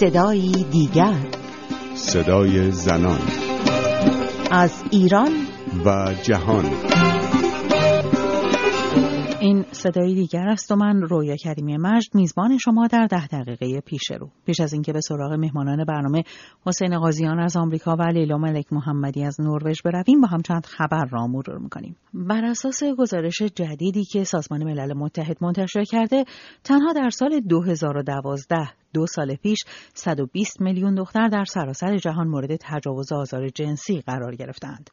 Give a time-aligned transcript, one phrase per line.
[0.00, 1.14] صدایی دیگر.
[1.94, 3.20] صدای زنان.
[4.50, 5.32] از ایران.
[5.86, 6.64] و جهان.
[9.40, 14.10] این صدای دیگر است و من رویا کریمی مجد میزبان شما در ده دقیقه پیش
[14.20, 14.28] رو.
[14.46, 16.22] پیش از اینکه به سراغ مهمانان برنامه
[16.66, 21.04] حسین قاضیان از آمریکا و لیلا ملک محمدی از نروژ برویم با هم چند خبر
[21.10, 21.96] را مرور می‌کنیم.
[22.14, 26.24] بر اساس گزارش جدیدی که سازمان ملل متحد منتشر کرده
[26.64, 28.56] تنها در سال 2012
[28.96, 29.58] دو سال پیش
[29.94, 34.90] 120 میلیون دختر در سراسر جهان مورد تجاوز آزار جنسی قرار گرفتند.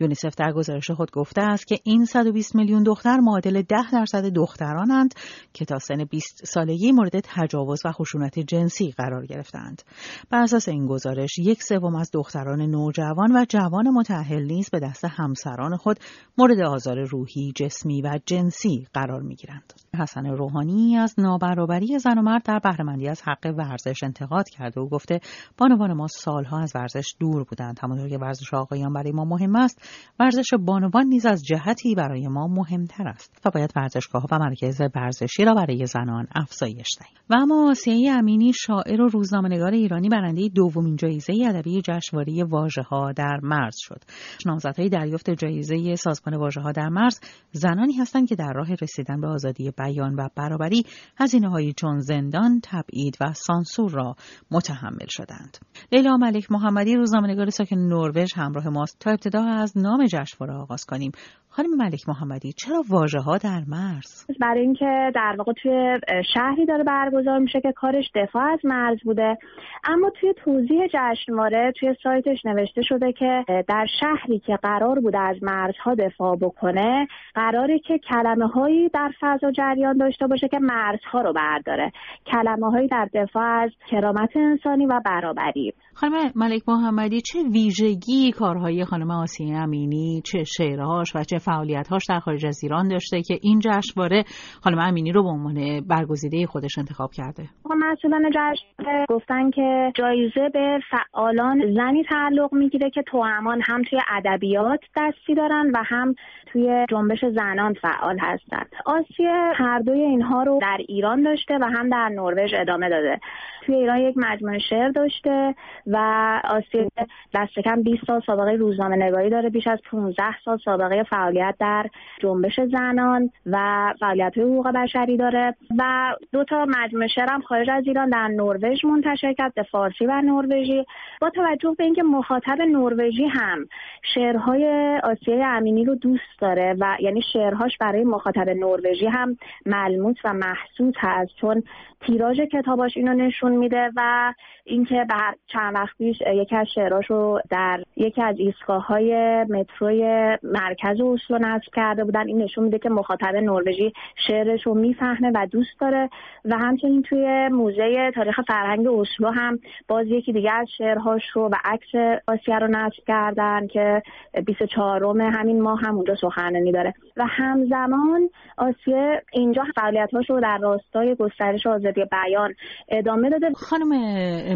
[0.00, 5.14] یونیسف در گزارش خود گفته است که این 120 میلیون دختر معادل 10 درصد دخترانند
[5.52, 9.82] که تا سن 20 سالگی مورد تجاوز و خشونت جنسی قرار گرفتند.
[10.30, 15.04] بر اساس این گزارش یک سوم از دختران نوجوان و جوان متأهل نیز به دست
[15.04, 15.98] همسران خود
[16.38, 19.72] مورد آزار روحی، جسمی و جنسی قرار می‌گیرند.
[19.98, 24.88] حسن روحانی از نابرابری زن و مرد در بهرهمندی از حق ورزش انتقاد کرده و
[24.88, 25.20] گفته
[25.58, 27.78] بانوان ما سالها از ورزش دور بودند.
[27.82, 29.88] همانطور که ورزش آقایان برای ما مهم است
[30.20, 33.40] ورزش بانوان نیز از جهتی برای ما مهمتر است.
[33.44, 37.16] و باید ورزشگاه و مرکز ورزشی را برای زنان افزایش دهیم.
[37.30, 43.12] و اما آسیه امینی شاعر و روزنامه‌نگار ایرانی برنده دومین جایزه ادبی جشنواره واژه ها
[43.12, 44.02] در مرز شد.
[44.46, 47.20] نامزدهای دریافت جایزه سازمان واژه ها در مرز
[47.52, 50.86] زنانی هستند که در راه رسیدن به آزادی بیان و برابری
[51.18, 54.16] هزینه چون زندان تبعید و سانسور را
[54.50, 55.58] متحمل شدند.
[55.92, 61.12] لیلا ملک محمدی روزنامه‌نگار ساکن نروژ همراه ماست تا ابتدا از نام جشنواره آغاز کنیم.
[61.56, 66.00] خانم ملک محمدی چرا واژه ها در مرز؟ برای اینکه در واقع توی
[66.34, 69.38] شهری داره برگزار میشه که کارش دفاع از مرز بوده.
[69.84, 75.36] اما توی توضیح جشنواره توی سایتش نوشته شده که در شهری که قرار بوده از
[75.42, 81.32] مرزها دفاع بکنه قراره که کلمه هایی در فضا جریان داشته باشه که مرزها رو
[81.32, 81.92] برداره.
[82.26, 85.72] کلمه هایی در دفاع از کرامت انسانی و برابری.
[85.94, 92.18] خانم ملک محمدی چه ویژگی کارهای خانم آسیه امینی چه شعرهاش و چه فعالیتهاش در
[92.18, 94.24] خارج از ایران داشته که این جشنواره
[94.62, 97.42] خانم امینی رو به عنوان برگزیده خودش انتخاب کرده.
[97.64, 104.80] مسئولان جشنواره گفتن که جایزه به فعالان زنی تعلق می‌گیره که توامان هم توی ادبیات
[104.96, 106.14] دستی دارن و هم
[106.52, 111.88] توی جنبش زنان فعال هستند آسیه هر دوی اینها رو در ایران داشته و هم
[111.88, 113.20] در نروژ ادامه داده.
[113.66, 115.54] توی ایران یک مجموعه شعر داشته
[115.86, 115.96] و
[116.44, 116.88] آسیب
[117.34, 121.02] دست کم 20 سال سابقه روزنامه نگاری داره بیش از 15 سال سابقه
[121.34, 121.90] فعالیت در
[122.20, 123.58] جنبش زنان و
[124.00, 128.84] فعالیت حقوق بشری داره و دو تا مجموعه شعر هم خارج از ایران در نروژ
[128.84, 130.84] منتشر کرد به فارسی و نروژی.
[131.20, 133.66] با توجه به اینکه مخاطب نروژی هم
[134.14, 134.66] شعرهای
[135.04, 140.94] آسیه امینی رو دوست داره و یعنی شعرهاش برای مخاطب نروژی هم ملموس و محسوس
[140.98, 141.62] هست چون
[142.06, 144.32] تیراژ کتاباش اینو نشون میده و
[144.64, 150.02] اینکه بعد چند وقت پیش یکی از شعراش رو در یکی از ایستگاه های متروی
[150.42, 152.28] مرکز اسلو نصب کرده بودن.
[152.28, 153.92] این نشون میده که مخاطب نروژی
[154.28, 156.08] شعرش رو می‌فهمه و دوست داره.
[156.44, 159.58] و همچنین توی موزه تاریخ فرهنگ اسلو هم
[159.88, 164.02] باز یکی دیگه از شعرهاش رو و عکس آسیه رو نصب کردن که
[164.46, 165.04] 24
[165.38, 166.94] همین ماه هم اونجا سخنرانی داره.
[167.16, 172.54] و همزمان آسیه اینجا فعالیت‌هاش رو در راستای گسترش آزادی بیان
[172.88, 173.46] ادامه داده.
[173.56, 173.88] خانم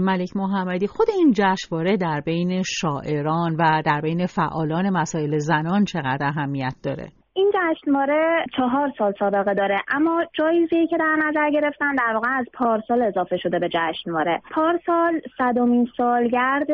[0.03, 6.27] ملک محمدی خود این جشنواره در بین شاعران و در بین فعالان مسائل زنان چقدر
[6.27, 7.09] اهمیت داره.
[7.39, 12.47] این جشنواره چهار سال سابقه داره اما جایزه که در نظر گرفتن در واقع از
[12.55, 14.41] پارسال اضافه شده به جشنواره.
[14.51, 16.71] پارسال صدومین سالگرد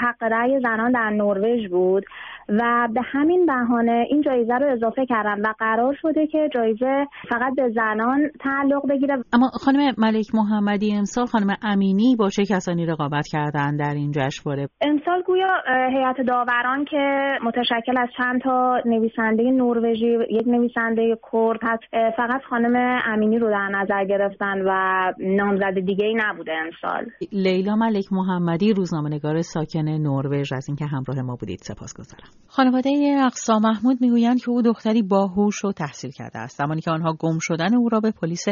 [0.00, 2.04] حق رأی زنان در نروژ بود.
[2.48, 7.54] و به همین بهانه این جایزه رو اضافه کردن و قرار شده که جایزه فقط
[7.56, 9.16] به زنان تعلق بگیره.
[9.32, 14.68] اما خانم ملک محمدی امسال خانم امینی با چه کسانی رقابت کردن در این جشنواره؟
[14.80, 15.48] امسال گویا
[15.90, 21.82] هیئت داوران که متشکل از چند تا نویسنده نروژی یک نویسنده کرد هست
[22.16, 24.72] فقط خانم امینی رو در نظر گرفتن و
[25.20, 27.06] نامزد دیگه ای نبوده امسال.
[27.32, 32.37] لیلا ملک محمدی روزنامه‌نگار ساکن نروژ از اینکه همراه ما بودید سپاسگزارم.
[32.46, 32.90] خانواده
[33.26, 36.58] اقصا محمود می‌گویند که او دختری باهوش و تحصیل کرده است.
[36.58, 38.44] زمانی که آنها گم شدن او را به پلیس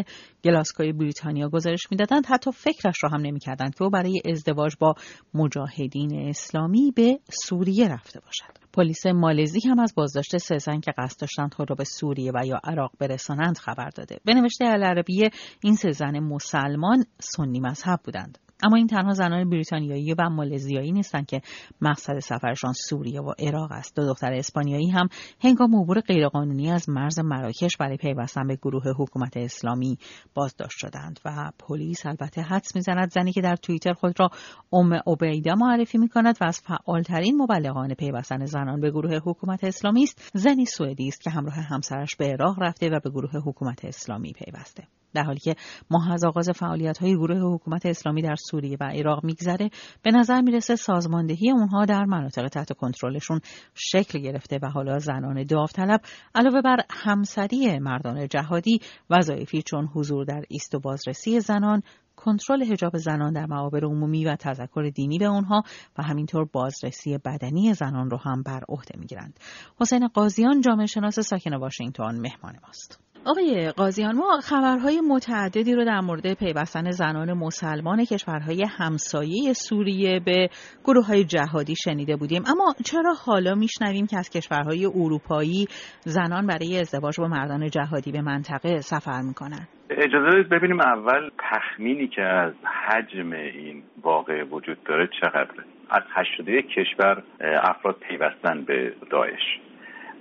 [0.44, 4.94] گلاسکوی بریتانیا گزارش می‌دادند حتی فکرش را هم نمی‌کردند که او برای ازدواج با
[5.34, 8.66] مجاهدین اسلامی به سوریه رفته باشد.
[8.72, 12.46] پلیس مالزی هم از بازداشت سه زن که قصد داشتند خود را به سوریه و
[12.46, 14.18] یا عراق برسانند خبر داده.
[14.24, 15.30] به نوشته العربیه
[15.62, 18.38] این سه زن مسلمان سنی مذهب بودند.
[18.62, 21.40] اما این تنها زنان بریتانیایی و مالزیایی نیستند که
[21.80, 23.96] مقصد سفرشان سوریه و عراق است.
[23.96, 25.08] دو دختر اسپانیایی هم
[25.40, 29.98] هنگام عبور غیرقانونی از مرز مراکش برای پیوستن به گروه حکومت اسلامی
[30.34, 34.30] بازداشت شدند و پلیس البته حدس می‌زند زنی که در توییتر خود را
[34.72, 40.02] ام عبیده معرفی می کند و از فعالترین مبلغان پیوستن زنان به گروه حکومت اسلامی
[40.02, 44.32] است زنی سوئدی است که همراه همسرش به عراق رفته و به گروه حکومت اسلامی
[44.32, 44.84] پیوسته.
[45.16, 45.56] در حالی که
[45.90, 49.70] ماه از آغاز فعالیت های گروه حکومت اسلامی در سوریه و عراق میگذره
[50.02, 53.40] به نظر می‌رسه سازماندهی اونها در مناطق تحت کنترلشون
[53.74, 56.00] شکل گرفته و حالا زنان داوطلب
[56.34, 58.80] علاوه بر همسری مردان جهادی
[59.10, 61.82] وظایفی چون حضور در ایست و بازرسی زنان
[62.16, 65.62] کنترل حجاب زنان در معابر عمومی و تذکر دینی به اونها
[65.98, 69.40] و همینطور بازرسی بدنی زنان رو هم بر عهده می‌گیرند.
[69.80, 73.05] حسین قاضیان جامعه شناس ساکن واشنگتن مهمان ماست.
[73.26, 80.48] آقای قاضیان ما خبرهای متعددی رو در مورد پیوستن زنان مسلمان کشورهای همسایه سوریه به
[80.84, 82.42] گروه های جهادی شنیده بودیم.
[82.46, 85.66] اما چرا حالا میشنویم که از کشورهای اروپایی
[86.00, 92.08] زنان برای ازدواج با مردان جهادی به منطقه سفر می‌کنن؟ اجازه بدید ببینیم اول تخمینی
[92.08, 92.52] که از
[92.88, 95.64] حجم این واقع وجود داره چقدره.
[95.90, 99.65] از 81 کشور افراد پیوستن به داعش.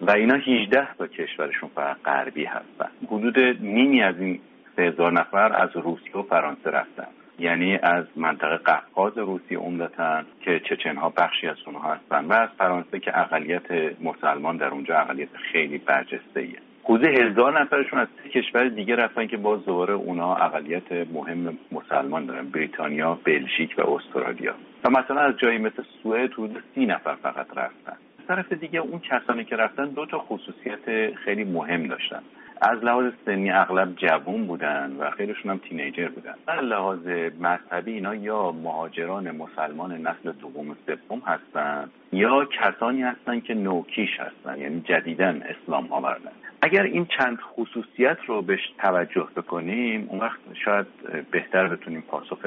[0.01, 2.89] و اینا 18 تا کشورشون فقط غربی هستن.
[3.07, 4.39] حدود نیمی از این
[4.75, 7.07] سه هزار نفر از روسیه و فرانسه رفتن.
[7.39, 12.49] یعنی از منطقه قفقاز روسیه عمدتا که چچن ها بخشی از اونها هستن و از
[12.57, 13.71] فرانسه که اقلیت
[14.01, 19.27] مسلمان در اونجا اقلیت خیلی برجسته ایه حدود هزار نفرشون از سه کشور دیگه رفتن
[19.27, 22.49] که باز دوباره اونا اقلیت مهم مسلمان دارن.
[22.49, 24.53] بریتانیا، بلژیک و استرالیا.
[24.83, 27.97] و مثلا از جایی مثل سوئد حدود سی نفر فقط رفتن.
[28.27, 32.21] طرف دیگه اون کسانی که رفتن دو تا خصوصیت خیلی مهم داشتن.
[32.61, 36.33] از لحاظ سنی اغلب جوون بودن و خیلیشون هم تینیجر بودن.
[36.47, 37.07] از لحاظ
[37.39, 44.19] مذهبی اینا یا مهاجران مسلمان نسل دوم و سوم هستن یا کسانی هستن که نوکیش
[44.19, 46.31] هستن یعنی جدیدن اسلام آوردن.
[46.61, 50.85] اگر این چند خصوصیت رو بهش توجه بکنیم اون وقت شاید
[51.31, 52.39] بهتر بتونیم پاسخ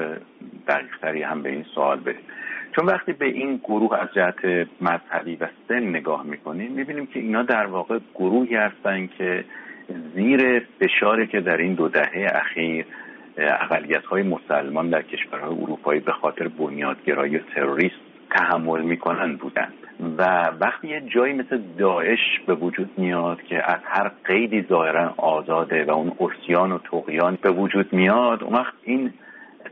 [0.67, 2.21] دقیقتری هم به این سوال بدیم.
[2.75, 7.43] چون وقتی به این گروه از جهت مذهبی و سن نگاه می‌کنیم می‌بینیم که اینا
[7.43, 9.45] در واقع گروهی هستن که
[10.15, 12.85] زیر فشاری که در این دو دهه اخیر
[13.37, 17.95] اقلیت های مسلمان در کشورهای اروپایی به خاطر بنیادگرایی تروریست
[18.29, 19.73] تحمل می‌کنن بودند
[20.17, 25.85] و وقتی یه جایی مثل داعش به وجود میاد که از هر قیدی ظاهرا آزاده
[25.85, 29.13] و اون اسیان و تقیان به وجود میاد اون وقت این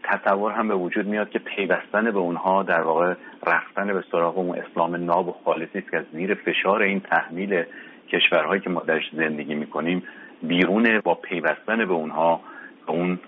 [0.07, 3.13] تصور هم به وجود میاد که پیوستن به اونها در واقع
[3.47, 7.63] رفتن به سراغ اون اسلام ناب و خالصی است که از زیر فشار این تحمیل
[8.09, 10.03] کشورهایی که ما درش زندگی می‌کنیم
[10.43, 12.41] بیرون با پیوستن به اونها
[12.85, 13.19] به اون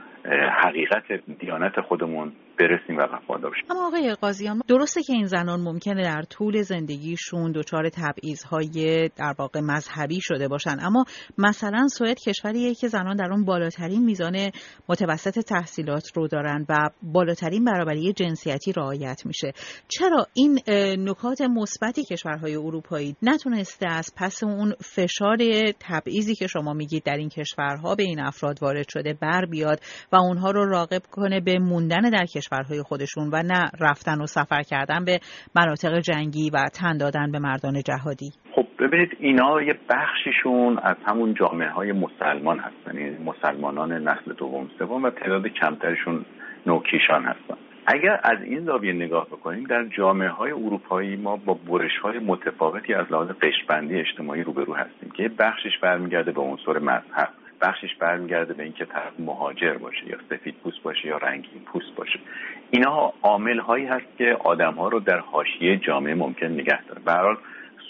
[0.64, 3.64] حقیقت دیانت خودمون برسیم و وفادار بشیم.
[3.70, 9.60] اما آقای قاضیان درسته که این زنان ممکنه در طول زندگیشون دچار تبعیضهای در واقع
[9.60, 10.78] مذهبی شده باشن.
[10.82, 11.06] اما
[11.38, 14.52] مثلا سوئد کشوریه که زنان در اون بالاترین میزان
[14.90, 19.52] متوسط تحصیلات رو دارن و بالاترین برابری جنسیتی رعایت میشه.
[19.88, 20.60] چرا این
[21.10, 25.38] نکات مثبتی کشورهای اروپایی نتونسته از پس اون فشار
[25.80, 29.80] تبعیضی که شما میگید در این کشورها به این افراد وارد شده بر بیاد
[30.12, 34.26] و اونها رو راغب کنه به موندن در کشور کشورهای خودشون و نه رفتن و
[34.26, 35.20] سفر کردن به
[35.56, 38.32] مناطق جنگی و تن دادن به مردان جهادی.
[38.56, 44.70] خب ببینید اینا یه بخشیشون از همون جامعه های مسلمان هستن یعنی مسلمانان نسل دوم
[44.80, 46.26] سوم و تعداد کمترشون
[46.66, 47.58] نوکیشان هستن.
[47.88, 52.94] اگر از این زاویه نگاه بکنیم در جامعه های اروپایی ما با برش های متفاوتی
[52.94, 57.30] از لحاظ قشبندی اجتماعی روبرو هستیم که بخشش برمیگرده به عنصر مذهب.
[57.62, 62.20] بخشش برمیگرده به اینکه طرف مهاجر باشه یا سفید پوست باشه یا رنگین پوست باشه.
[62.72, 67.14] اینها عامل هایی هست که آدم ها رو در حاشیه جامعه ممکن نگه داره به
[67.14, 67.38] حال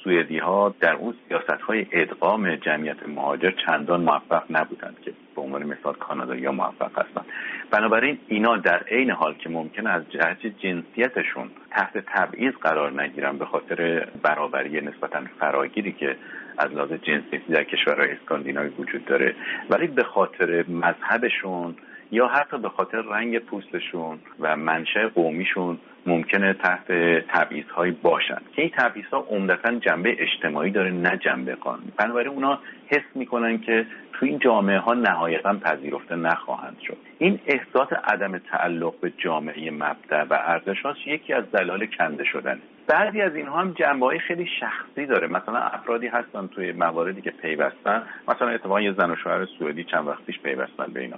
[0.04, 5.64] سوئدی ها در اون سیاست های ادغام جمعیت مهاجر چندان موفق نبودند که به عنوان
[5.64, 7.26] مثال کانادا یا موفق هستند.
[7.72, 13.46] بنابراین اینا در عین حال که ممکن از جهت جنسیتشون تحت تبعیض قرار نگیرن به
[13.46, 16.16] خاطر برابری نسبتا فراگیری که
[16.58, 19.36] از لحاظ جنسیتی در کشورهای اسکاندیناوی وجود داره
[19.70, 21.76] ولی به خاطر مذهبشون
[22.12, 26.92] یا حتی به خاطر رنگ پوستشون و منشأ قومیشون ممکنه تحت
[27.28, 28.42] تبعیض هایی باشن.
[28.56, 31.92] که این تبعیض ها عمدتا جنبه اجتماعی داره نه جنبه قانونی.
[31.98, 36.98] بنابراین اونا حس می‌کنن که تو این جامعه ها نهایتا پذیرفته نخواهند شد.
[37.18, 43.22] این احساس عدم تعلق به جامعه مبدع و ارزش یکی از دلایل کنده شدن بعضی
[43.22, 45.28] از اینها هم جنبه های خیلی شخصی داره.
[45.28, 48.04] مثلا افرادی هستن توی مواردی که پیوستن.
[48.28, 51.18] مثلا اتفاقا یه زن و شوهر سوئدی چند وقت پیش پیوستن به اینا.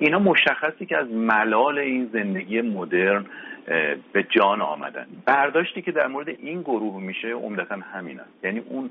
[0.00, 3.26] اینا مشخصی که از ملال این زندگی مدرن
[4.12, 5.06] به جان آمدن.
[5.26, 8.44] برداشتی که در مورد این گروه میشه عمدتا همین است.
[8.44, 8.90] یعنی اون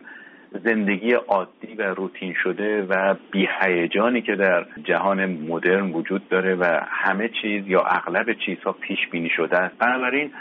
[0.63, 7.29] زندگی عادی و روتین شده و بیهیجانی که در جهان مدرن وجود داره و همه
[7.41, 9.77] چیز یا اغلب چیزها پیش بینی شده است.
[9.77, 10.31] بنابراین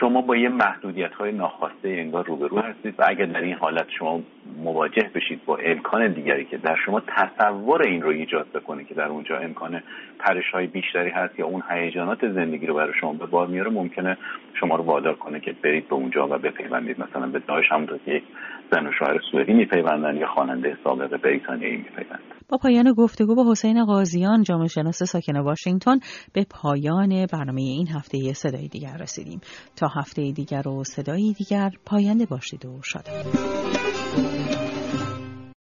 [0.00, 4.22] شما با یه محدودیت های ناخواسته انگار روبرو هستید و اگر در این حالت شما
[4.64, 9.08] مواجه بشید با امکان دیگری که در شما تصور این رو ایجاد بکنه که در
[9.08, 9.82] اونجا امکان
[10.18, 14.16] پرش های بیشتری هست یا اون هیجانات زندگی رو برای شما به بار میاره ممکنه
[14.60, 17.00] شما رو وادار کنه که برید به اونجا و بپیوندید.
[17.00, 18.22] مثلا به داعش همونطور که یک
[18.72, 22.18] زن و شوهر سوئدی میپیوندن یا خواننده سابق بریتانیایی میپیوندن.
[22.48, 25.98] با پایان گفتگو با حسین قاضیان جامعه شناس ساکن واشنگتن
[26.34, 29.40] به پایان برنامه این هفته صدای دیگر رسیدیم.
[29.76, 33.04] تا هفته دیگر و صدایی دیگر پاینده باشید و شاد
[34.34, 34.63] Thank you.